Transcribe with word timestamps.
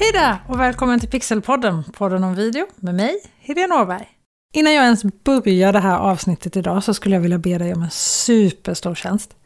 Hej 0.00 0.12
där 0.12 0.38
och 0.48 0.60
välkommen 0.60 1.00
till 1.00 1.08
Pixelpodden, 1.08 1.84
podden 1.92 2.24
om 2.24 2.34
video 2.34 2.66
med 2.76 2.94
mig, 2.94 3.22
Helene 3.40 3.74
Åberg. 3.74 4.08
Innan 4.52 4.74
jag 4.74 4.84
ens 4.84 5.04
börjar 5.04 5.72
det 5.72 5.78
här 5.78 5.98
avsnittet 5.98 6.56
idag 6.56 6.84
så 6.84 6.94
skulle 6.94 7.16
jag 7.16 7.20
vilja 7.22 7.38
be 7.38 7.58
dig 7.58 7.74
om 7.74 7.82
en 7.82 7.90
superstor 7.90 8.94
tjänst. 8.94 9.36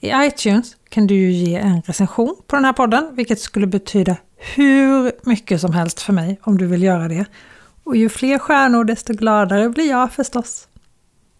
I 0.00 0.12
iTunes 0.14 0.76
kan 0.88 1.06
du 1.06 1.14
ju 1.14 1.30
ge 1.30 1.56
en 1.56 1.82
recension 1.82 2.36
på 2.46 2.56
den 2.56 2.64
här 2.64 2.72
podden, 2.72 3.10
vilket 3.16 3.40
skulle 3.40 3.66
betyda 3.66 4.16
hur 4.36 5.12
mycket 5.28 5.60
som 5.60 5.72
helst 5.72 6.00
för 6.00 6.12
mig 6.12 6.40
om 6.42 6.58
du 6.58 6.66
vill 6.66 6.82
göra 6.82 7.08
det. 7.08 7.24
Och 7.84 7.96
ju 7.96 8.08
fler 8.08 8.38
stjärnor 8.38 8.84
desto 8.84 9.12
gladare 9.12 9.68
blir 9.68 9.90
jag 9.90 10.12
förstås. 10.12 10.68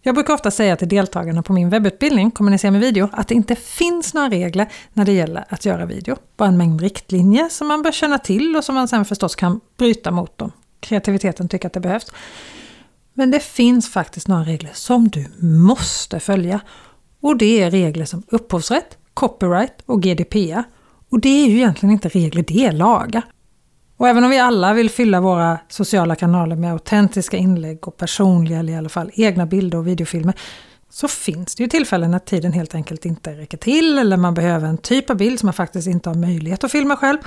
Jag 0.07 0.15
brukar 0.15 0.33
ofta 0.33 0.51
säga 0.51 0.75
till 0.75 0.89
deltagarna 0.89 1.43
på 1.43 1.53
min 1.53 1.69
webbutbildning 1.69 2.31
Kommunicera 2.31 2.71
med 2.71 2.81
video 2.81 3.09
att 3.11 3.27
det 3.27 3.35
inte 3.35 3.55
finns 3.55 4.13
några 4.13 4.29
regler 4.29 4.67
när 4.93 5.05
det 5.05 5.11
gäller 5.11 5.45
att 5.49 5.65
göra 5.65 5.85
video. 5.85 6.17
Bara 6.37 6.49
en 6.49 6.57
mängd 6.57 6.81
riktlinjer 6.81 7.49
som 7.49 7.67
man 7.67 7.81
bör 7.81 7.91
känna 7.91 8.17
till 8.17 8.55
och 8.55 8.63
som 8.63 8.75
man 8.75 8.87
sen 8.87 9.05
förstås 9.05 9.35
kan 9.35 9.61
bryta 9.77 10.11
mot 10.11 10.41
om 10.41 10.51
Kreativiteten 10.79 11.49
tycker 11.49 11.67
att 11.67 11.73
det 11.73 11.79
behövs. 11.79 12.11
Men 13.13 13.31
det 13.31 13.39
finns 13.39 13.91
faktiskt 13.91 14.27
några 14.27 14.43
regler 14.43 14.71
som 14.73 15.07
du 15.07 15.25
måste 15.39 16.19
följa. 16.19 16.59
Och 17.21 17.37
det 17.37 17.61
är 17.61 17.71
regler 17.71 18.05
som 18.05 18.23
upphovsrätt, 18.27 18.97
copyright 19.13 19.73
och 19.85 20.01
GDPR. 20.01 20.63
Och 21.09 21.19
det 21.19 21.43
är 21.43 21.47
ju 21.47 21.55
egentligen 21.55 21.93
inte 21.93 22.09
regler, 22.09 22.43
det 22.47 22.65
är 22.65 22.71
lagar. 22.71 23.23
Och 23.97 24.07
även 24.07 24.23
om 24.23 24.29
vi 24.29 24.39
alla 24.39 24.73
vill 24.73 24.89
fylla 24.89 25.21
våra 25.21 25.59
sociala 25.67 26.15
kanaler 26.15 26.55
med 26.55 26.71
autentiska 26.71 27.37
inlägg 27.37 27.87
och 27.87 27.97
personliga, 27.97 28.59
eller 28.59 28.73
i 28.73 28.75
alla 28.75 28.89
fall 28.89 29.11
egna 29.13 29.45
bilder 29.45 29.77
och 29.77 29.87
videofilmer, 29.87 30.33
så 30.89 31.07
finns 31.07 31.55
det 31.55 31.63
ju 31.63 31.69
tillfällen 31.69 32.11
när 32.11 32.19
tiden 32.19 32.53
helt 32.53 32.75
enkelt 32.75 33.05
inte 33.05 33.31
räcker 33.31 33.57
till 33.57 33.97
eller 33.97 34.17
man 34.17 34.33
behöver 34.33 34.67
en 34.67 34.77
typ 34.77 35.09
av 35.09 35.17
bild 35.17 35.39
som 35.39 35.47
man 35.47 35.53
faktiskt 35.53 35.87
inte 35.87 36.09
har 36.09 36.15
möjlighet 36.15 36.63
att 36.63 36.71
filma 36.71 36.95
själv. 36.97 37.17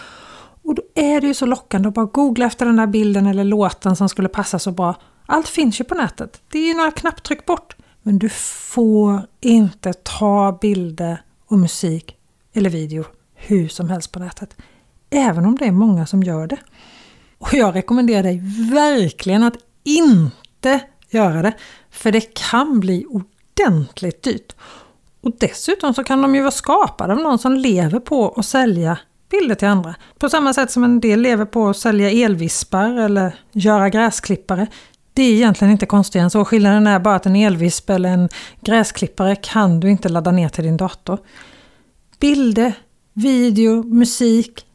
Och 0.62 0.74
då 0.74 0.82
är 0.95 1.20
det 1.20 1.26
ju 1.26 1.34
så 1.34 1.46
lockande 1.46 1.88
att 1.88 1.95
bara 1.95 2.06
googla 2.06 2.46
efter 2.46 2.66
den 2.66 2.76
där 2.76 2.87
bilden 2.87 3.26
eller 3.26 3.45
låten 3.45 3.96
som 3.96 4.09
skulle 4.09 4.28
passa 4.28 4.59
så 4.59 4.70
bra. 4.70 4.95
Allt 5.26 5.48
finns 5.48 5.80
ju 5.80 5.84
på 5.84 5.95
nätet. 5.95 6.40
Det 6.52 6.59
är 6.59 6.68
ju 6.68 6.74
några 6.74 6.90
knapptryck 6.90 7.46
bort. 7.46 7.76
Men 8.02 8.18
du 8.18 8.28
får 8.28 9.23
inte 9.40 9.93
ta 9.93 10.59
bilder 10.60 11.23
och 11.46 11.59
musik 11.59 12.16
eller 12.54 12.71
video 12.71 13.04
hur 13.34 13.68
som 13.68 13.90
helst 13.90 14.12
på 14.12 14.18
nätet. 14.18 14.56
Även 15.10 15.45
om 15.45 15.54
det 15.54 15.64
är 15.64 15.73
många 15.73 16.06
som 16.06 16.23
gör 16.23 16.46
det. 16.46 16.59
Och 17.38 17.54
jag 17.54 17.74
rekommenderar 17.74 18.23
dig 18.23 18.40
verkligen 18.73 19.42
att 19.42 19.56
inte 19.84 20.80
göra 21.10 21.42
det. 21.42 21.54
För 21.90 22.12
det 22.12 22.34
kan 22.34 22.80
bli 22.80 23.06
ordentligt 23.09 24.23
dyrt. 24.23 24.56
Och 25.20 25.32
dessutom 25.38 25.95
så 25.95 26.04
kan 26.04 26.23
de 26.23 26.34
ju 26.34 26.40
vara 26.40 26.50
skapade 26.50 27.12
av 27.12 27.18
någon 27.18 27.38
som 27.38 27.54
lever 27.54 28.00
på 28.00 28.34
att 28.37 28.46
sälja 28.46 28.98
bilder 29.30 29.54
till 29.54 29.68
andra. 29.68 29.95
På 30.18 30.28
samma 30.28 30.52
sätt 30.54 30.70
som 30.70 30.84
en 30.84 31.00
del 31.00 31.20
lever 31.20 31.45
på 31.45 31.68
att 31.68 31.76
sälja 31.76 32.10
elvispar 32.10 32.98
eller 32.98 33.34
göra 33.52 33.88
gräsklippare. 33.88 34.66
Det 35.12 35.22
är 35.22 35.32
egentligen 35.32 35.72
inte 35.72 35.87
konstigt 35.87 36.22
än 36.22 36.30
så. 36.30 36.45
Skillnaden 36.45 36.87
är 36.87 36.98
bara 36.98 37.15
att 37.15 37.26
en 37.26 37.37
elvisp 37.37 37.90
eller 37.90 38.09
en 38.09 38.28
gräsklippare 38.60 39.37
kan 39.37 39.80
du 39.80 39.90
inte 39.90 40.09
ladda 40.09 40.30
ner 40.30 40.48
till 40.48 40.65
din 40.65 40.76
dator. 40.76 41.18
Bilder, 42.20 42.72
video, 43.12 43.82
musik, 43.82 44.66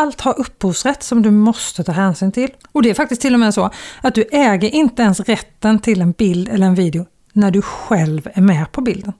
allt 0.00 0.20
har 0.20 0.40
upphovsrätt 0.40 1.02
som 1.02 1.22
du 1.22 1.30
måste 1.30 1.84
ta 1.84 1.92
hänsyn 1.92 2.32
till. 2.32 2.50
Och 2.72 2.82
det 2.82 2.90
är 2.90 2.94
faktiskt 2.94 3.20
till 3.20 3.34
och 3.34 3.40
med 3.40 3.54
så 3.54 3.70
att 4.00 4.14
du 4.14 4.24
äger 4.32 4.68
inte 4.68 5.02
ens 5.02 5.20
rätten 5.20 5.78
till 5.78 6.00
en 6.00 6.12
bild 6.12 6.48
eller 6.48 6.66
en 6.66 6.74
video 6.74 7.06
när 7.32 7.50
du 7.50 7.62
själv 7.62 8.28
är 8.34 8.40
med 8.40 8.72
på 8.72 8.80
bilden. 8.80 9.12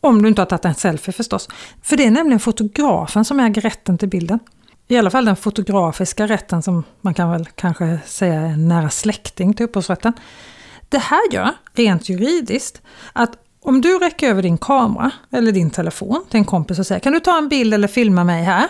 Om 0.00 0.22
du 0.22 0.28
inte 0.28 0.40
har 0.40 0.46
tagit 0.46 0.64
en 0.64 0.74
selfie 0.74 1.12
förstås. 1.12 1.48
För 1.82 1.96
det 1.96 2.04
är 2.04 2.10
nämligen 2.10 2.40
fotografen 2.40 3.24
som 3.24 3.40
äger 3.40 3.62
rätten 3.62 3.98
till 3.98 4.08
bilden. 4.08 4.38
I 4.88 4.96
alla 4.96 5.10
fall 5.10 5.24
den 5.24 5.36
fotografiska 5.36 6.26
rätten 6.26 6.62
som 6.62 6.84
man 7.00 7.14
kan 7.14 7.30
väl 7.30 7.46
kanske 7.54 7.98
säga 8.06 8.40
är 8.40 8.46
en 8.46 8.68
nära 8.68 8.90
släkting 8.90 9.54
till 9.54 9.64
upphovsrätten. 9.64 10.12
Det 10.88 10.98
här 10.98 11.32
gör, 11.32 11.50
rent 11.74 12.08
juridiskt, 12.08 12.82
att 13.12 13.30
om 13.62 13.80
du 13.80 13.98
räcker 13.98 14.28
över 14.28 14.42
din 14.42 14.58
kamera 14.58 15.10
eller 15.32 15.52
din 15.52 15.70
telefon 15.70 16.24
till 16.30 16.38
en 16.38 16.44
kompis 16.44 16.78
och 16.78 16.86
säger 16.86 17.00
kan 17.00 17.12
du 17.12 17.20
ta 17.20 17.38
en 17.38 17.48
bild 17.48 17.74
eller 17.74 17.88
filma 17.88 18.24
mig 18.24 18.42
här? 18.42 18.68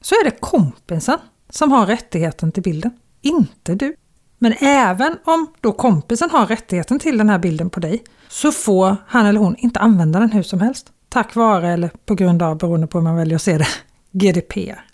Så 0.00 0.14
är 0.14 0.24
det 0.24 0.40
kompisen 0.40 1.18
som 1.50 1.72
har 1.72 1.86
rättigheten 1.86 2.52
till 2.52 2.62
bilden, 2.62 2.90
inte 3.22 3.74
du. 3.74 3.96
Men 4.38 4.54
även 4.60 5.16
om 5.24 5.46
då 5.60 5.72
kompisen 5.72 6.30
har 6.30 6.46
rättigheten 6.46 6.98
till 6.98 7.18
den 7.18 7.28
här 7.28 7.38
bilden 7.38 7.70
på 7.70 7.80
dig 7.80 8.02
så 8.28 8.52
får 8.52 8.96
han 9.06 9.26
eller 9.26 9.40
hon 9.40 9.56
inte 9.58 9.80
använda 9.80 10.20
den 10.20 10.32
hur 10.32 10.42
som 10.42 10.60
helst. 10.60 10.92
Tack 11.08 11.34
vare 11.34 11.72
eller 11.72 11.90
på 12.06 12.14
grund 12.14 12.42
av, 12.42 12.58
beroende 12.58 12.86
på 12.86 12.98
hur 12.98 13.02
man 13.02 13.16
väljer 13.16 13.36
att 13.36 13.42
se 13.42 13.58
det, 13.58 13.68
GDPR. 14.12 14.84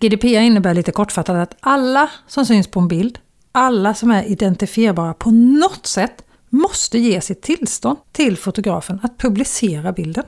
GDPR 0.00 0.40
innebär 0.40 0.74
lite 0.74 0.92
kortfattat 0.92 1.36
att 1.36 1.56
alla 1.60 2.10
som 2.26 2.46
syns 2.46 2.66
på 2.66 2.80
en 2.80 2.88
bild, 2.88 3.18
alla 3.52 3.94
som 3.94 4.10
är 4.10 4.24
identifierbara 4.24 5.14
på 5.14 5.30
något 5.30 5.86
sätt, 5.86 6.24
måste 6.48 6.98
ge 6.98 7.20
sitt 7.20 7.42
tillstånd 7.42 7.98
till 8.12 8.36
fotografen 8.36 9.00
att 9.02 9.18
publicera 9.18 9.92
bilden. 9.92 10.24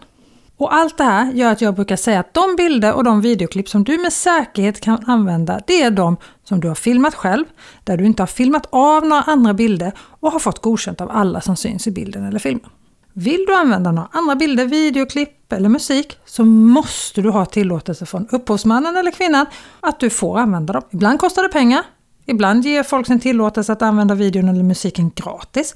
Och 0.63 0.75
allt 0.75 0.99
det 0.99 1.05
här 1.05 1.33
gör 1.33 1.53
att 1.53 1.61
jag 1.61 1.75
brukar 1.75 1.97
säga 1.97 2.21
att 2.21 2.35
de 2.35 2.57
bilder 2.57 2.95
och 2.95 3.05
de 3.05 3.21
videoklipp 3.21 3.69
som 3.69 3.85
du 3.85 3.99
med 3.99 4.13
säkerhet 4.13 4.81
kan 4.81 5.05
använda, 5.07 5.61
det 5.67 5.83
är 5.83 5.91
de 5.91 6.17
som 6.45 6.61
du 6.61 6.69
har 6.69 6.75
filmat 6.75 7.15
själv, 7.15 7.45
där 7.85 7.97
du 7.97 8.07
inte 8.07 8.23
har 8.23 8.27
filmat 8.27 8.67
av 8.71 9.07
några 9.07 9.23
andra 9.23 9.55
bilder 9.55 9.93
och 9.99 10.33
har 10.33 10.39
fått 10.39 10.63
godkänt 10.63 11.01
av 11.01 11.11
alla 11.11 11.41
som 11.41 11.57
syns 11.57 11.87
i 11.87 11.91
bilden 11.91 12.25
eller 12.25 12.39
filmen. 12.39 12.71
Vill 13.13 13.45
du 13.47 13.55
använda 13.55 13.93
några 13.93 14.09
andra 14.13 14.35
bilder, 14.35 14.67
videoklipp 14.67 15.53
eller 15.53 15.69
musik 15.69 16.19
så 16.25 16.45
måste 16.45 17.23
du 17.23 17.31
ha 17.31 17.45
tillåtelse 17.45 18.07
från 18.07 18.29
upphovsmannen 18.31 18.97
eller 18.97 19.11
kvinnan 19.11 19.47
att 19.81 20.01
du 20.01 20.11
får 20.11 20.39
använda 20.39 20.73
dem. 20.73 20.83
Ibland 20.91 21.21
kostar 21.21 21.43
det 21.43 21.49
pengar, 21.49 21.83
ibland 22.27 22.65
ger 22.65 22.83
folk 22.83 23.07
sin 23.07 23.21
tillåtelse 23.21 23.73
att 23.73 23.83
använda 23.83 24.15
videon 24.15 24.49
eller 24.49 24.63
musiken 24.63 25.11
gratis. 25.15 25.75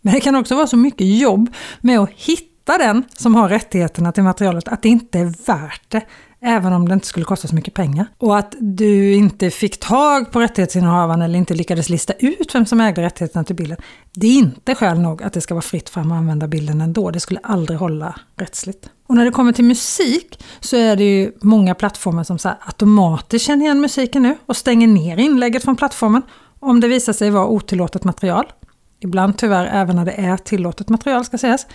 Men 0.00 0.14
det 0.14 0.20
kan 0.20 0.36
också 0.36 0.54
vara 0.54 0.66
så 0.66 0.76
mycket 0.76 1.20
jobb 1.20 1.54
med 1.80 1.98
att 1.98 2.10
hitta 2.10 2.49
kosta 2.70 2.86
den 2.86 3.04
som 3.16 3.34
har 3.34 3.48
rättigheterna 3.48 4.12
till 4.12 4.22
materialet 4.22 4.68
att 4.68 4.82
det 4.82 4.88
inte 4.88 5.18
är 5.18 5.46
värt 5.46 5.82
det, 5.88 6.02
även 6.40 6.72
om 6.72 6.88
det 6.88 6.94
inte 6.94 7.06
skulle 7.06 7.24
kosta 7.24 7.48
så 7.48 7.54
mycket 7.54 7.74
pengar. 7.74 8.06
Och 8.18 8.38
att 8.38 8.54
du 8.60 9.14
inte 9.14 9.50
fick 9.50 9.80
tag 9.80 10.32
på 10.32 10.40
rättighetsinnehavaren 10.40 11.22
eller 11.22 11.38
inte 11.38 11.54
lyckades 11.54 11.88
lista 11.88 12.12
ut 12.12 12.54
vem 12.54 12.66
som 12.66 12.80
ägde 12.80 13.02
rättigheterna 13.02 13.44
till 13.44 13.56
bilden. 13.56 13.78
Det 14.14 14.26
är 14.26 14.38
inte 14.38 14.74
skäl 14.74 14.98
nog 14.98 15.22
att 15.22 15.32
det 15.32 15.40
ska 15.40 15.54
vara 15.54 15.62
fritt 15.62 15.88
fram 15.88 16.12
att 16.12 16.18
använda 16.18 16.48
bilden 16.48 16.80
ändå. 16.80 17.10
Det 17.10 17.20
skulle 17.20 17.40
aldrig 17.42 17.78
hålla 17.78 18.14
rättsligt. 18.36 18.90
Och 19.06 19.14
när 19.14 19.24
det 19.24 19.30
kommer 19.30 19.52
till 19.52 19.64
musik 19.64 20.44
så 20.60 20.76
är 20.76 20.96
det 20.96 21.04
ju 21.04 21.32
många 21.42 21.74
plattformar 21.74 22.24
som 22.24 22.38
så 22.38 22.48
automatiskt 22.60 23.46
känner 23.46 23.64
igen 23.64 23.80
musiken 23.80 24.22
nu 24.22 24.36
och 24.46 24.56
stänger 24.56 24.86
ner 24.86 25.16
inlägget 25.16 25.64
från 25.64 25.76
plattformen 25.76 26.22
om 26.60 26.80
det 26.80 26.88
visar 26.88 27.12
sig 27.12 27.30
vara 27.30 27.46
otillåtet 27.46 28.04
material. 28.04 28.52
Ibland 29.00 29.38
tyvärr 29.38 29.66
även 29.72 29.96
när 29.96 30.04
det 30.04 30.12
är 30.12 30.36
tillåtet 30.36 30.88
material 30.88 31.24
ska 31.24 31.38
sägas. 31.38 31.66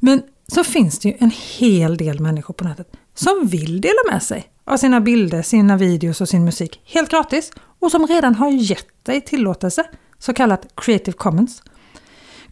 Men 0.00 0.22
så 0.50 0.64
finns 0.64 0.98
det 0.98 1.08
ju 1.08 1.16
en 1.18 1.30
hel 1.58 1.96
del 1.96 2.20
människor 2.20 2.54
på 2.54 2.64
nätet 2.64 2.86
som 3.14 3.46
vill 3.46 3.80
dela 3.80 4.12
med 4.12 4.22
sig 4.22 4.44
av 4.64 4.76
sina 4.76 5.00
bilder, 5.00 5.42
sina 5.42 5.76
videos 5.76 6.20
och 6.20 6.28
sin 6.28 6.44
musik 6.44 6.80
helt 6.84 7.10
gratis 7.10 7.52
och 7.80 7.90
som 7.90 8.06
redan 8.06 8.34
har 8.34 8.50
gett 8.50 9.04
dig 9.04 9.20
tillåtelse, 9.20 9.84
så 10.18 10.34
kallat 10.34 10.66
Creative 10.74 11.16
Commons. 11.16 11.62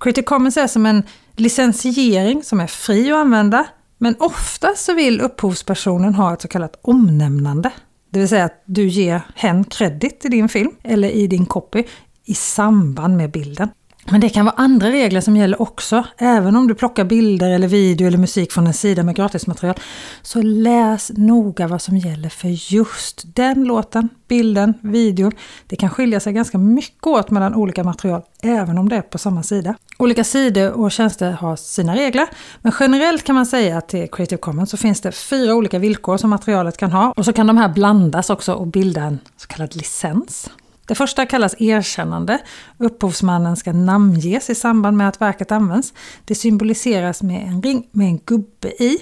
Creative 0.00 0.25
Commons 0.25 0.56
är 0.56 0.66
som 0.66 0.86
en 0.86 1.03
licensiering 1.36 2.42
som 2.42 2.60
är 2.60 2.66
fri 2.66 3.12
att 3.12 3.16
använda 3.16 3.66
men 3.98 4.16
ofta 4.19 4.75
så 4.76 4.94
vill 4.94 5.20
upphovspersonen 5.20 6.15
ha 6.15 6.32
ett 6.32 6.42
så 6.42 6.48
kallat 6.48 6.78
omnämnande. 6.82 7.70
Det 8.10 8.19
vill 8.19 8.28
säga 8.28 8.44
att 8.44 8.62
du 8.66 8.88
ger 8.88 9.22
hen 9.34 9.65
kredit 9.65 10.25
i 10.25 10.28
din 10.28 10.48
film 10.48 10.70
eller 10.82 11.09
i 11.09 11.26
din 11.26 11.47
copy 11.47 11.84
i 12.25 12.34
samband 12.34 13.16
med 13.16 13.30
bilden. 13.30 13.69
Men 14.11 14.21
det 14.21 14.29
kan 14.29 14.45
vara 14.45 14.55
andra 14.57 14.89
regler 14.89 15.21
som 15.21 15.37
gäller 15.37 15.63
också. 15.63 16.05
Även 16.19 16.57
om 16.57 16.69
du 16.69 16.75
plockar 16.75 17.05
bilder 17.05 17.51
eller 17.51 17.69
video 17.69 18.07
eller 18.07 18.19
musik 18.19 18.53
från 18.53 18.67
en 18.67 18.75
sida 18.75 19.03
med 19.03 19.17
gratismaterial. 19.17 19.75
Så 20.23 20.43
läs 20.43 21.13
noga 21.17 21.69
vad 21.69 21.83
som 21.83 21.97
gäller 21.97 22.29
för 22.29 22.49
just 22.75 23.23
den 23.37 23.65
låten, 23.65 24.09
bilden, 24.29 24.75
videon. 24.83 25.33
Det 25.67 25.77
kan 25.77 25.91
skilja 25.91 26.21
sig 26.21 26.33
ganska 26.33 26.59
mycket 26.59 27.07
åt 27.07 27.31
mellan 27.31 27.55
olika 27.55 27.84
material, 27.84 28.22
även 28.43 28.78
om 28.78 28.89
det 28.89 28.97
är 28.97 29.03
på 29.03 29.19
samma 29.19 29.43
sida. 29.43 29.75
Olika 29.99 30.25
sidor 30.25 30.71
och 30.71 30.93
tjänster 30.93 31.31
har 31.33 31.57
sina 31.57 31.97
regler, 31.97 32.27
men 32.63 32.72
generellt 32.81 33.25
kan 33.25 33.34
man 33.34 33.47
säga 33.47 33.78
att 33.78 33.89
till 33.89 34.09
Creative 34.13 34.39
Commons 34.39 34.71
så 34.71 34.77
finns 34.77 35.01
det 35.01 35.13
fyra 35.13 35.54
olika 35.54 35.78
villkor 35.78 36.16
som 36.16 36.31
materialet 36.31 36.77
kan 36.77 36.93
ha. 36.93 37.13
Och 37.16 37.25
så 37.25 37.33
kan 37.33 37.47
de 37.47 37.57
här 37.57 37.69
blandas 37.69 38.31
också 38.31 38.53
och 38.53 38.66
bilda 38.66 39.03
en 39.03 39.19
så 39.37 39.47
kallad 39.49 39.77
licens. 39.77 40.51
Det 40.89 40.95
första 40.95 41.27
kallas 41.27 41.55
erkännande. 41.61 42.39
Upphovsmannen 42.79 43.57
ska 43.57 43.73
namnges 43.73 44.51
i 44.51 44.55
samband 44.55 44.97
med 44.97 45.09
att 45.09 45.21
verket 45.21 45.53
används. 45.53 45.93
Det 46.25 46.35
symboliseras 46.35 47.23
med 47.23 47.49
en 47.49 47.63
ring 47.63 47.89
med 47.91 48.07
en 48.07 48.19
gubbe 48.19 48.69
i. 48.69 48.99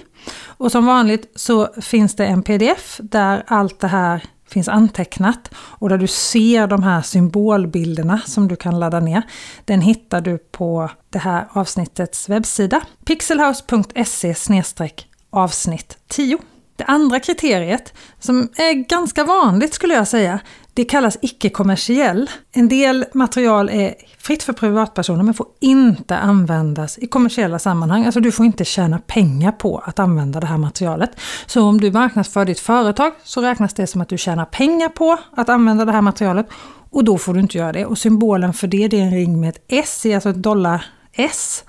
Och 0.47 0.73
som 0.73 0.87
vanligt 0.87 1.33
så 1.35 1.69
finns 1.81 2.17
det 2.17 2.27
en 2.27 2.43
pdf 2.43 3.01
där 3.03 3.43
allt 3.47 3.81
det 3.81 3.89
här 3.89 4.25
finns 4.49 4.69
antecknat 4.69 5.51
och 5.55 5.89
där 5.89 5.99
du 5.99 6.07
ser 6.07 6.67
de 6.67 6.83
här 6.83 7.03
symbolbilderna 7.03 8.21
som 8.27 8.49
du 8.49 8.57
kan 8.57 8.81
ladda 8.81 9.01
ner. 9.01 9.23
Den 9.65 9.81
hittar 9.81 10.21
du 10.21 10.39
på 10.39 10.91
det 11.11 11.19
här 11.19 11.49
avsnittets 11.53 12.29
webbsida 12.29 12.81
pixelhouse.se 13.05 14.35
avsnitt 15.31 15.99
10. 16.09 16.39
Det 16.77 16.85
andra 16.85 17.21
kriteriet, 17.21 17.95
som 18.21 18.49
är 18.57 18.73
ganska 18.73 19.25
vanligt 19.25 19.75
skulle 19.75 19.95
jag 19.95 20.09
säga, 20.09 20.41
det 20.75 20.85
kallas 20.85 21.19
icke-kommersiell. 21.23 22.31
En 22.53 22.69
del 22.69 23.05
material 23.15 23.71
är 23.71 23.95
fritt 24.19 24.43
för 24.43 24.53
privatpersoner 24.53 25.23
men 25.23 25.35
får 25.35 25.47
inte 25.61 26.17
användas 26.17 26.99
i 26.99 27.07
kommersiella 27.07 27.59
sammanhang. 27.59 28.05
Alltså 28.05 28.21
du 28.21 28.33
får 28.33 28.47
inte 28.47 28.65
tjäna 28.65 28.99
pengar 28.99 29.53
på 29.53 29.79
att 29.79 29.99
använda 29.99 30.41
det 30.41 30.47
här 30.47 30.59
materialet. 30.59 31.11
Så 31.47 31.63
om 31.63 31.81
du 31.81 31.93
marknadsför 31.93 32.45
ditt 32.45 32.61
företag 32.61 33.13
så 33.25 33.41
räknas 33.43 33.75
det 33.75 33.87
som 33.87 34.01
att 34.01 34.09
du 34.09 34.19
tjänar 34.19 34.45
pengar 34.45 34.89
på 34.89 35.19
att 35.33 35.49
använda 35.49 35.85
det 35.85 35.93
här 35.93 36.03
materialet 36.03 36.47
och 36.91 37.05
då 37.05 37.19
får 37.19 37.35
du 37.35 37.41
inte 37.41 37.59
göra 37.59 37.73
det. 37.73 37.87
Och 37.87 37.99
symbolen 37.99 38.53
för 38.53 38.67
det, 38.67 38.89
det 38.89 39.01
är 39.01 39.03
en 39.03 39.11
ring 39.15 39.41
med 39.41 39.49
ett 39.49 39.65
S, 39.69 40.07
alltså 40.15 40.31
ett 40.31 40.43
dollar-S 40.43 41.65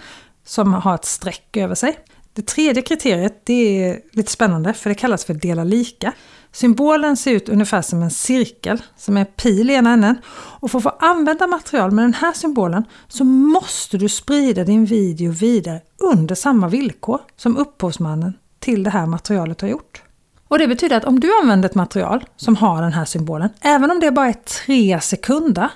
som 0.46 0.74
har 0.74 0.96
ett 0.96 1.06
streck 1.06 1.58
över 1.58 1.76
sig. 1.76 1.98
Det 2.38 2.46
tredje 2.46 2.82
kriteriet 2.82 3.42
det 3.44 3.84
är 3.84 4.00
lite 4.12 4.32
spännande 4.32 4.74
för 4.74 4.90
det 4.90 4.96
kallas 4.96 5.26
för 5.26 5.34
dela 5.34 5.64
lika. 5.64 6.14
Symbolen 6.52 7.18
ser 7.18 7.32
ut 7.32 7.50
ungefär 7.50 7.82
som 7.82 8.02
en 8.02 8.12
cirkel 8.12 8.82
som 8.98 9.18
är 9.18 9.26
pil 9.26 9.70
i 9.70 9.74
ena 9.74 9.94
änden. 9.94 10.16
Och 10.60 10.72
för 10.72 10.78
att 10.78 10.84
få 10.84 10.90
använda 11.00 11.48
material 11.48 11.92
med 11.92 12.06
den 12.06 12.14
här 12.14 12.34
symbolen 12.34 12.84
så 13.08 13.24
måste 13.24 13.98
du 13.98 14.10
sprida 14.10 14.64
din 14.64 14.86
video 14.86 15.32
vidare 15.32 15.82
under 15.98 16.36
samma 16.36 16.68
villkor 16.68 17.20
som 17.38 17.58
upphovsmannen 17.58 18.34
till 18.60 18.84
det 18.84 18.90
här 18.90 19.06
materialet 19.06 19.62
har 19.62 19.68
gjort. 19.68 20.04
Och 20.48 20.60
det 20.60 20.68
betyder 20.68 20.98
att 20.98 21.06
om 21.06 21.20
du 21.20 21.40
använder 21.42 21.70
ett 21.70 21.76
material 21.76 22.26
som 22.36 22.56
har 22.56 22.82
den 22.82 22.94
här 22.94 23.06
symbolen, 23.06 23.50
även 23.62 23.92
om 23.92 24.00
det 24.00 24.12
bara 24.12 24.28
är 24.28 24.66
tre 24.66 25.02
sekunder, 25.02 25.70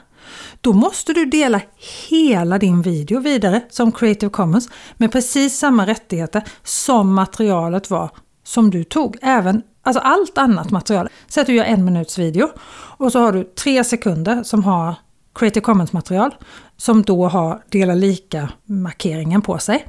då 0.62 0.74
måste 0.74 1.13
du 1.13 1.25
dela 1.25 1.62
hela 2.10 2.58
din 2.58 2.81
video 2.81 3.19
vidare 3.19 3.62
som 3.69 3.92
Creative 3.92 4.30
Commons 4.30 4.69
med 4.98 5.12
precis 5.12 5.58
samma 5.58 5.88
rättigheter 5.88 6.44
som 6.63 7.13
materialet 7.13 7.90
var 7.90 8.10
som 8.44 8.69
du 8.69 8.84
tog. 8.84 9.18
Även, 9.22 9.62
alltså 9.84 10.00
allt 10.00 10.38
annat 10.38 10.72
material. 10.72 11.10
Säg 11.28 11.42
att 11.42 11.48
du 11.48 11.56
gör 11.56 11.66
en 11.66 11.86
minuts 11.86 12.18
video 12.18 12.50
och 12.98 13.12
så 13.12 13.19
har 13.19 13.31
du 13.31 13.44
tre 13.44 13.84
sekunder 13.84 14.44
som 14.44 14.63
har 14.63 14.96
Creative 15.36 15.63
Commons 15.63 15.94
material 15.94 16.36
som 16.78 17.02
då 17.02 17.28
har 17.28 17.64
dela 17.69 17.94
lika 17.94 18.50
markeringen 18.66 19.42
på 19.42 19.57
sig. 19.57 19.88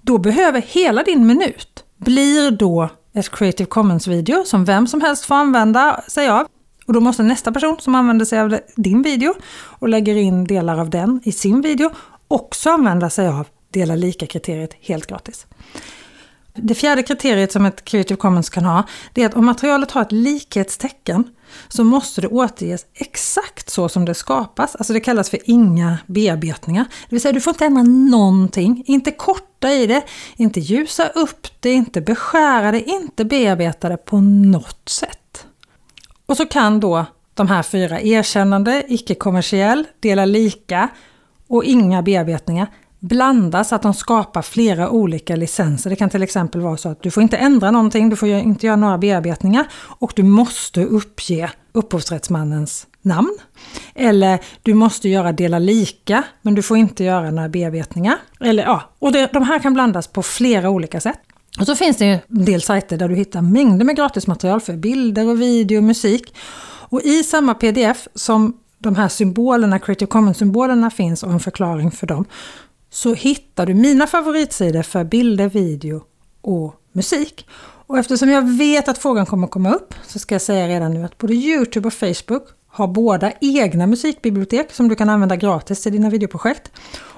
Då 0.00 0.18
behöver 0.18 0.62
hela 0.62 1.02
din 1.02 1.26
minut 1.26 1.84
blir 1.96 2.50
då 2.50 2.88
ett 3.14 3.30
Creative 3.30 3.68
Commons 3.68 4.06
video 4.06 4.44
som 4.44 4.64
vem 4.64 4.86
som 4.86 5.00
helst 5.00 5.24
får 5.24 5.34
använda 5.34 6.00
sig 6.08 6.28
av. 6.28 6.46
Och 6.92 6.94
då 6.94 7.00
måste 7.00 7.22
nästa 7.22 7.52
person 7.52 7.76
som 7.80 7.94
använder 7.94 8.24
sig 8.24 8.40
av 8.40 8.58
din 8.76 9.02
video 9.02 9.34
och 9.54 9.88
lägger 9.88 10.16
in 10.16 10.44
delar 10.44 10.78
av 10.78 10.90
den 10.90 11.20
i 11.24 11.32
sin 11.32 11.60
video 11.60 11.90
också 12.28 12.70
använda 12.70 13.10
sig 13.10 13.28
av 13.28 13.46
dela 13.70 13.94
lika-kriteriet 13.94 14.70
helt 14.80 15.06
gratis. 15.06 15.46
Det 16.54 16.74
fjärde 16.74 17.02
kriteriet 17.02 17.52
som 17.52 17.66
ett 17.66 17.84
Creative 17.84 18.16
Commons 18.16 18.50
kan 18.50 18.64
ha, 18.64 18.82
det 19.12 19.22
är 19.22 19.26
att 19.26 19.34
om 19.34 19.46
materialet 19.46 19.90
har 19.90 20.02
ett 20.02 20.12
likhetstecken 20.12 21.24
så 21.68 21.84
måste 21.84 22.20
det 22.20 22.28
återges 22.28 22.86
exakt 22.94 23.70
så 23.70 23.88
som 23.88 24.04
det 24.04 24.14
skapas. 24.14 24.76
Alltså 24.76 24.92
det 24.92 25.00
kallas 25.00 25.30
för 25.30 25.38
inga 25.44 25.98
bearbetningar. 26.06 26.84
Det 26.84 27.14
vill 27.14 27.20
säga 27.20 27.32
du 27.32 27.40
får 27.40 27.50
inte 27.50 27.66
ändra 27.66 27.82
någonting, 27.82 28.84
inte 28.86 29.10
korta 29.10 29.72
i 29.72 29.86
det, 29.86 30.02
inte 30.36 30.60
ljusa 30.60 31.08
upp 31.08 31.46
det, 31.60 31.72
inte 31.72 32.00
beskära 32.00 32.72
det, 32.72 32.90
inte 32.90 33.24
bearbeta 33.24 33.88
det 33.88 33.96
på 33.96 34.20
något 34.20 34.88
sätt. 34.88 35.46
Och 36.32 36.36
så 36.36 36.46
kan 36.46 36.80
då 36.80 37.06
de 37.34 37.48
här 37.48 37.62
fyra, 37.62 38.00
erkännande, 38.00 38.84
icke-kommersiell, 38.88 39.84
dela 40.00 40.24
lika 40.24 40.88
och 41.48 41.64
inga 41.64 42.02
bearbetningar, 42.02 42.66
blandas 42.98 43.68
så 43.68 43.74
att 43.74 43.82
de 43.82 43.94
skapar 43.94 44.42
flera 44.42 44.90
olika 44.90 45.36
licenser. 45.36 45.90
Det 45.90 45.96
kan 45.96 46.10
till 46.10 46.22
exempel 46.22 46.60
vara 46.60 46.76
så 46.76 46.88
att 46.88 47.02
du 47.02 47.10
får 47.10 47.22
inte 47.22 47.36
ändra 47.36 47.70
någonting, 47.70 48.08
du 48.08 48.16
får 48.16 48.28
inte 48.28 48.66
göra 48.66 48.76
några 48.76 48.98
bearbetningar 48.98 49.66
och 49.74 50.12
du 50.16 50.22
måste 50.22 50.84
uppge 50.84 51.50
upphovsrättsmannens 51.72 52.86
namn. 53.02 53.38
Eller 53.94 54.38
du 54.62 54.74
måste 54.74 55.08
göra 55.08 55.32
dela 55.32 55.58
lika, 55.58 56.24
men 56.42 56.54
du 56.54 56.62
får 56.62 56.76
inte 56.76 57.04
göra 57.04 57.30
några 57.30 57.48
bearbetningar. 57.48 58.16
Eller, 58.40 58.62
ja, 58.62 58.82
och 58.98 59.12
det, 59.12 59.32
de 59.32 59.42
här 59.42 59.58
kan 59.58 59.74
blandas 59.74 60.06
på 60.06 60.22
flera 60.22 60.70
olika 60.70 61.00
sätt. 61.00 61.18
Och 61.60 61.66
så 61.66 61.74
finns 61.74 61.96
det 61.96 62.06
en 62.06 62.44
del 62.44 62.62
sajter 62.62 62.96
där 62.96 63.08
du 63.08 63.14
hittar 63.14 63.42
mängder 63.42 63.84
med 63.84 63.96
gratismaterial 63.96 64.60
för 64.60 64.76
bilder 64.76 65.28
och 65.28 65.40
video 65.40 65.78
och 65.78 65.84
musik. 65.84 66.34
Och 66.88 67.02
i 67.02 67.22
samma 67.22 67.54
pdf 67.54 68.08
som 68.14 68.56
de 68.78 68.96
här 68.96 69.08
symbolerna, 69.08 69.78
Creative 69.78 70.10
Commons-symbolerna 70.10 70.90
finns 70.90 71.22
och 71.22 71.32
en 71.32 71.40
förklaring 71.40 71.90
för 71.90 72.06
dem, 72.06 72.24
så 72.90 73.14
hittar 73.14 73.66
du 73.66 73.74
mina 73.74 74.06
favoritsidor 74.06 74.82
för 74.82 75.04
bilder, 75.04 75.48
video 75.48 76.02
och 76.40 76.74
musik. 76.92 77.46
Och 77.86 77.98
eftersom 77.98 78.28
jag 78.28 78.58
vet 78.58 78.88
att 78.88 78.98
frågan 78.98 79.26
kommer 79.26 79.46
komma 79.46 79.74
upp 79.74 79.94
så 80.06 80.18
ska 80.18 80.34
jag 80.34 80.42
säga 80.42 80.68
redan 80.68 80.94
nu 80.94 81.04
att 81.04 81.18
både 81.18 81.34
Youtube 81.34 81.86
och 81.86 81.92
Facebook 81.92 82.42
har 82.68 82.88
båda 82.88 83.32
egna 83.40 83.86
musikbibliotek 83.86 84.72
som 84.72 84.88
du 84.88 84.94
kan 84.94 85.08
använda 85.08 85.36
gratis 85.36 85.82
till 85.82 85.92
dina 85.92 86.10
videoprojekt. 86.10 86.70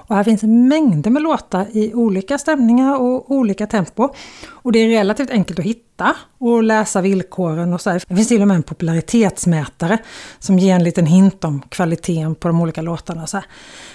Och 0.07 0.15
här 0.15 0.23
finns 0.23 0.43
mängder 0.43 1.11
med 1.11 1.21
låtar 1.21 1.65
i 1.71 1.93
olika 1.93 2.37
stämningar 2.37 3.01
och 3.01 3.31
olika 3.31 3.67
tempo. 3.67 4.09
Och 4.47 4.71
det 4.71 4.79
är 4.79 4.87
relativt 4.87 5.29
enkelt 5.29 5.59
att 5.59 5.65
hitta 5.65 6.15
och 6.37 6.63
läsa 6.63 7.01
villkoren 7.01 7.73
och 7.73 7.81
så. 7.81 7.89
Här. 7.89 8.03
Det 8.07 8.15
finns 8.15 8.27
till 8.27 8.41
och 8.41 8.47
med 8.47 8.55
en 8.55 8.63
popularitetsmätare 8.63 9.97
som 10.39 10.59
ger 10.59 10.75
en 10.75 10.83
liten 10.83 11.05
hint 11.05 11.43
om 11.43 11.61
kvaliteten 11.69 12.35
på 12.35 12.47
de 12.47 12.61
olika 12.61 12.81
låtarna. 12.81 13.23
Och, 13.23 13.29
så 13.29 13.37
här. 13.37 13.45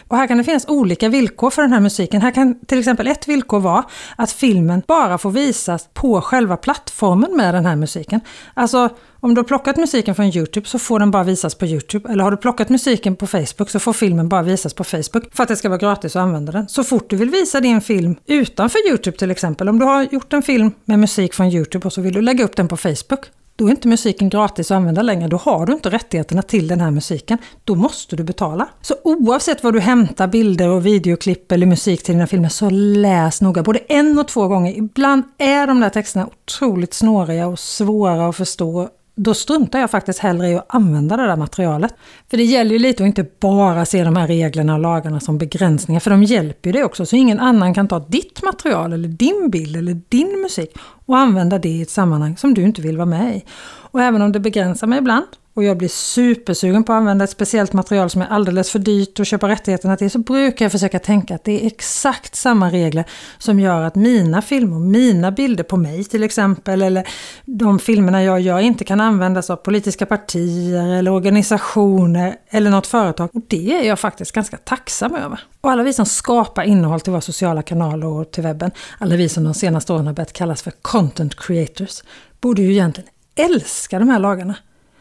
och 0.09 0.17
här 0.17 0.27
kan 0.27 0.39
det 0.39 0.45
finnas 0.45 0.69
olika 0.69 1.09
villkor 1.09 1.51
för 1.51 1.63
den 1.63 1.73
här 1.73 1.81
musiken. 1.81 2.23
Här 2.23 2.31
kan 2.31 2.61
till 2.61 2.79
exempel 2.79 3.07
ett 3.07 3.29
villkor 3.29 3.61
vara 3.61 3.85
att 4.17 4.33
filmen 4.33 4.83
bara 4.87 5.19
får 5.19 5.31
visas 5.31 5.89
på 5.95 6.21
själva 6.21 6.57
plattformen 6.57 7.37
med 7.37 7.55
den 7.55 7.67
här 7.67 7.77
musiken. 7.77 8.21
Alltså 8.55 8.89
om 9.23 9.35
du 9.35 9.39
har 9.39 9.45
plockat 9.45 9.77
musiken 9.77 10.15
från 10.15 10.27
Youtube 10.27 10.67
så 10.67 10.79
får 10.79 10.99
den 10.99 11.11
bara 11.11 11.23
visas 11.23 11.55
på 11.55 11.67
Youtube. 11.67 12.13
Eller 12.13 12.25
har 12.25 12.31
du 12.31 12.37
plockat 12.37 12.69
musiken 12.69 13.17
på 13.17 13.27
Facebook 13.27 13.71
så 13.71 13.79
får 13.79 13.93
filmen 13.93 14.29
bara 14.29 14.43
visas 14.43 14.75
på 14.75 14.85
Facebook. 14.85 15.35
För 15.35 15.43
att 15.43 15.49
det 15.49 15.57
ska 15.57 15.69
vara 15.69 15.79
gratis 15.79 16.00
att 16.09 16.17
använda 16.17 16.53
den. 16.53 16.69
Så 16.69 16.85
fort 16.85 17.11
du 17.11 17.17
vill 17.17 17.31
visa 17.31 17.61
din 17.61 17.81
film 17.81 18.17
utanför 18.27 18.89
Youtube 18.89 19.17
till 19.17 19.31
exempel. 19.31 19.69
Om 19.69 19.79
du 19.79 19.85
har 19.85 20.03
gjort 20.03 20.33
en 20.33 20.43
film 20.43 20.73
med 20.85 20.99
musik 20.99 21.35
från 21.35 21.47
Youtube 21.47 21.87
och 21.87 21.93
så 21.93 22.01
vill 22.01 22.15
du 22.15 22.23
lägga 22.23 22.45
upp 22.45 22.57
den 22.57 22.69
på 22.69 22.77
Facebook. 22.77 23.31
Då 23.57 23.67
är 23.67 23.71
inte 23.71 23.89
musiken 23.89 24.29
gratis 24.29 24.71
att 24.71 24.77
använda 24.77 25.03
längre. 25.03 25.29
Då 25.29 25.37
har 25.37 25.67
du 25.67 25.73
inte 25.73 25.91
rättigheterna 25.91 26.43
till 26.43 26.69
den 26.69 26.81
här 26.81 26.91
musiken. 26.91 27.39
Då 27.65 27.75
måste 27.75 28.17
du 28.17 28.25
betala. 28.25 28.69
Så 28.83 28.95
oavsett 29.05 29.65
var 29.65 29.73
du 29.73 29.81
hämtar 29.81 30.27
bilder 30.27 30.69
och 30.69 30.87
videoklipp 30.87 31.53
eller 31.53 31.67
musik 31.67 32.03
till 32.03 32.15
dina 32.15 32.27
filmer 32.27 32.49
så 32.49 32.71
läs 32.71 33.41
noga 33.41 33.63
både 33.63 33.79
en 33.79 34.19
och 34.19 34.29
två 34.29 34.49
gånger. 34.49 34.79
Ibland 34.79 35.23
är 35.39 35.67
de 35.67 35.81
där 35.81 35.91
texterna 35.91 36.27
otroligt 36.27 36.95
snåriga 36.95 37.47
och 37.47 37.59
svåra 37.59 38.29
att 38.29 38.37
förstå 38.37 38.89
då 39.23 39.35
struntar 39.35 39.79
jag 39.81 39.91
faktiskt 39.91 40.19
hellre 40.19 40.49
i 40.49 40.55
att 40.55 40.67
använda 40.69 41.17
det 41.17 41.27
där 41.27 41.37
materialet. 41.37 41.95
För 42.31 42.37
det 42.37 42.43
gäller 42.43 42.73
ju 42.73 42.79
lite 42.79 43.03
att 43.03 43.07
inte 43.07 43.27
bara 43.41 43.85
se 43.85 44.05
de 44.05 44.17
här 44.17 44.27
reglerna 44.27 44.75
och 44.75 44.81
lagarna 44.81 45.21
som 45.21 45.39
begränsningar, 45.39 46.01
för 46.01 46.11
de 46.11 46.23
hjälper 46.23 46.69
ju 46.69 46.73
dig 46.73 46.85
också, 46.85 47.07
så 47.07 47.17
ingen 47.17 47.41
annan 47.41 47.75
kan 47.75 47.89
ta 47.89 47.99
ditt 47.99 48.43
material 48.43 48.93
eller 48.93 49.09
din 49.09 49.51
bild 49.51 49.77
eller 49.77 50.01
din 50.09 50.43
musik 50.43 50.71
och 51.07 51.19
använda 51.19 51.59
det 51.59 51.69
i 51.69 51.83
ett 51.83 51.91
sammanhang 51.91 52.37
som 52.37 52.55
du 52.55 52.63
inte 52.63 52.83
vill 52.83 52.97
vara 52.97 53.07
med 53.07 53.37
i. 53.37 53.45
Och 53.93 54.03
även 54.03 54.23
om 54.23 54.33
det 54.33 54.41
begränsar 54.41 54.87
mig 54.87 54.99
ibland, 54.99 55.27
och 55.55 55.65
jag 55.65 55.79
blir 55.79 55.89
supersugen 55.89 56.85
på 56.85 56.93
att 56.93 56.97
använda 56.97 57.25
ett 57.25 57.31
speciellt 57.31 57.73
material 57.73 58.11
som 58.11 58.23
är 58.23 58.27
alldeles 58.27 58.71
för 58.71 58.79
dyrt 58.79 59.21
att 59.21 59.27
köpa 59.27 59.49
rättigheterna 59.49 59.97
till 59.97 60.11
så 60.11 60.19
brukar 60.19 60.65
jag 60.65 60.73
försöka 60.73 60.99
tänka 60.99 61.35
att 61.35 61.45
det 61.45 61.63
är 61.63 61.67
exakt 61.67 62.35
samma 62.35 62.71
regler 62.71 63.05
som 63.39 63.61
gör 63.61 63.83
att 63.83 63.95
mina 63.95 64.43
filmer, 64.43 64.79
mina 64.79 65.31
bilder 65.31 65.65
på 65.65 65.77
mig 65.77 66.05
till 66.05 66.23
exempel 66.23 66.83
eller 66.83 67.09
de 67.45 67.79
filmerna 67.79 68.23
jag 68.23 68.41
gör 68.41 68.59
inte 68.59 68.85
kan 68.85 69.01
användas 69.01 69.51
av 69.51 69.57
politiska 69.57 70.07
partier 70.07 70.87
eller 70.87 71.11
organisationer 71.11 72.37
eller 72.49 72.71
något 72.71 72.87
företag. 72.87 73.31
Och 73.33 73.43
det 73.49 73.73
är 73.73 73.89
jag 73.89 73.99
faktiskt 73.99 74.33
ganska 74.33 74.57
tacksam 74.57 75.15
över. 75.15 75.41
Och 75.61 75.71
alla 75.71 75.83
vi 75.83 75.93
som 75.93 76.07
skapar 76.07 76.63
innehåll 76.63 77.01
till 77.01 77.11
våra 77.13 77.21
sociala 77.21 77.63
kanaler 77.63 78.07
och 78.07 78.31
till 78.31 78.43
webben, 78.43 78.71
alla 78.99 79.17
vi 79.17 79.29
som 79.29 79.45
de 79.45 79.55
senaste 79.55 79.93
åren 79.93 80.07
har 80.07 80.15
börjat 80.15 80.33
kallas 80.33 80.63
för 80.63 80.73
content 80.83 81.37
creators, 81.37 82.03
borde 82.41 82.63
ju 82.63 82.73
egentligen 82.73 83.11
älska 83.35 83.99
de 83.99 84.09
här 84.09 84.19
lagarna. 84.19 84.55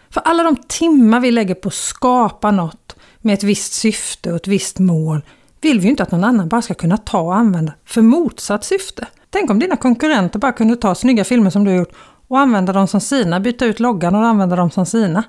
För 0.09 0.21
alla 0.21 0.43
de 0.43 0.55
timmar 0.55 1.19
vi 1.19 1.31
lägger 1.31 1.55
på 1.55 1.67
att 1.67 1.73
skapa 1.73 2.51
något 2.51 2.95
med 3.21 3.33
ett 3.33 3.43
visst 3.43 3.73
syfte 3.73 4.29
och 4.31 4.35
ett 4.35 4.47
visst 4.47 4.79
mål 4.79 5.21
vill 5.61 5.79
vi 5.79 5.83
ju 5.83 5.89
inte 5.89 6.03
att 6.03 6.11
någon 6.11 6.23
annan 6.23 6.49
bara 6.49 6.61
ska 6.61 6.73
kunna 6.73 6.97
ta 6.97 7.19
och 7.19 7.35
använda 7.35 7.73
för 7.85 8.01
motsatt 8.01 8.63
syfte. 8.63 9.07
Tänk 9.29 9.49
om 9.49 9.59
dina 9.59 9.75
konkurrenter 9.75 10.39
bara 10.39 10.51
kunde 10.51 10.75
ta 10.75 10.95
snygga 10.95 11.23
filmer 11.23 11.49
som 11.49 11.63
du 11.63 11.71
har 11.71 11.77
gjort 11.77 11.93
och 12.27 12.39
använda 12.39 12.73
dem 12.73 12.87
som 12.87 13.01
sina, 13.01 13.39
byta 13.39 13.65
ut 13.65 13.79
loggan 13.79 14.15
och 14.15 14.25
använda 14.25 14.55
dem 14.55 14.71
som 14.71 14.85
sina. 14.85 15.23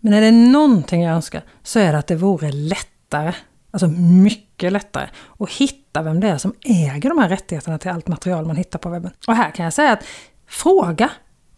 Men 0.00 0.12
är 0.12 0.20
det 0.20 0.30
någonting 0.30 1.02
jag 1.02 1.14
önskar 1.14 1.42
så 1.62 1.78
är 1.78 1.92
det 1.92 1.98
att 1.98 2.06
det 2.06 2.16
vore 2.16 2.52
lättare, 2.52 3.32
alltså 3.70 3.88
mycket 3.88 4.72
lättare, 4.72 5.08
att 5.38 5.50
hitta 5.50 6.02
vem 6.02 6.20
det 6.20 6.28
är 6.28 6.38
som 6.38 6.54
äger 6.60 7.08
de 7.08 7.18
här 7.18 7.28
rättigheterna 7.28 7.78
till 7.78 7.90
allt 7.90 8.08
material 8.08 8.46
man 8.46 8.56
hittar 8.56 8.78
på 8.78 8.88
webben. 8.88 9.10
Och 9.26 9.34
här 9.34 9.50
kan 9.50 9.64
jag 9.64 9.72
säga 9.72 9.92
att 9.92 10.04
fråga 10.48 11.10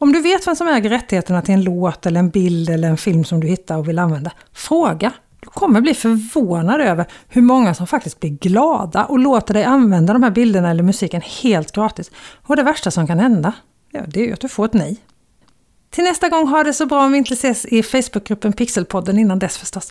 om 0.02 0.12
du 0.12 0.20
vet 0.20 0.46
vem 0.46 0.56
som 0.56 0.68
äger 0.68 0.90
rättigheterna 0.90 1.42
till 1.42 1.54
en 1.54 1.64
låt 1.64 2.06
eller 2.06 2.20
en 2.20 2.30
bild 2.30 2.68
eller 2.68 2.88
en 2.88 2.96
film 2.96 3.24
som 3.24 3.40
du 3.40 3.46
hittar 3.48 3.76
och 3.76 3.88
vill 3.88 3.98
använda, 3.98 4.32
fråga! 4.52 5.12
Du 5.40 5.48
kommer 5.48 5.80
bli 5.80 5.94
förvånad 5.94 6.80
över 6.80 7.06
hur 7.28 7.42
många 7.42 7.74
som 7.74 7.86
faktiskt 7.86 8.20
blir 8.20 8.30
glada 8.30 9.04
och 9.04 9.18
låter 9.18 9.54
dig 9.54 9.64
använda 9.64 10.12
de 10.12 10.22
här 10.22 10.30
bilderna 10.30 10.70
eller 10.70 10.82
musiken 10.82 11.22
helt 11.42 11.72
gratis. 11.72 12.10
Och 12.46 12.56
det 12.56 12.62
värsta 12.62 12.90
som 12.90 13.06
kan 13.06 13.18
hända, 13.18 13.52
Ja, 13.90 14.00
det 14.06 14.20
är 14.20 14.26
ju 14.26 14.32
att 14.32 14.40
du 14.40 14.48
får 14.48 14.64
ett 14.64 14.72
nej. 14.72 14.96
Till 15.90 16.04
nästa 16.04 16.28
gång, 16.28 16.48
ha 16.48 16.64
det 16.64 16.72
så 16.72 16.86
bra 16.86 17.04
om 17.04 17.12
vi 17.12 17.18
inte 17.18 17.34
ses 17.34 17.66
i 17.66 17.82
Facebookgruppen 17.82 18.52
Pixelpodden 18.52 19.18
innan 19.18 19.38
dess 19.38 19.58
förstås. 19.58 19.88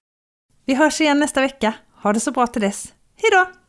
Vi 0.66 0.76
hörs 0.76 1.02
igen 1.02 1.20
nästa 1.20 1.42
vecka. 1.42 1.74
Ha 2.04 2.14
det 2.14 2.20
så 2.20 2.32
bra 2.32 2.48
till 2.48 2.62
dess. 2.62 2.94
Hejdå! 3.22 3.61